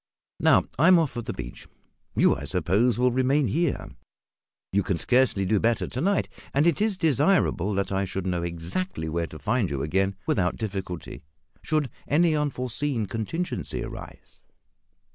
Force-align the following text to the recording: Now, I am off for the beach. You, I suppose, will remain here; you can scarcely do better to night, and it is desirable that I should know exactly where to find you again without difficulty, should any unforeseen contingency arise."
Now, 0.39 0.63
I 0.79 0.87
am 0.87 0.97
off 0.97 1.11
for 1.11 1.21
the 1.21 1.31
beach. 1.31 1.67
You, 2.15 2.35
I 2.35 2.45
suppose, 2.45 2.97
will 2.97 3.11
remain 3.11 3.45
here; 3.45 3.87
you 4.73 4.81
can 4.81 4.97
scarcely 4.97 5.45
do 5.45 5.59
better 5.59 5.85
to 5.85 6.01
night, 6.01 6.27
and 6.55 6.65
it 6.65 6.81
is 6.81 6.97
desirable 6.97 7.75
that 7.75 7.91
I 7.91 8.03
should 8.05 8.25
know 8.25 8.41
exactly 8.41 9.07
where 9.07 9.27
to 9.27 9.37
find 9.37 9.69
you 9.69 9.83
again 9.83 10.15
without 10.25 10.55
difficulty, 10.57 11.21
should 11.61 11.87
any 12.07 12.35
unforeseen 12.35 13.05
contingency 13.05 13.83
arise." 13.83 14.41